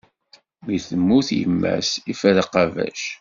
Mi 0.65 0.77
temmut 0.87 1.29
yemma-s, 1.39 1.89
iffer 2.11 2.35
aqabac! 2.43 2.99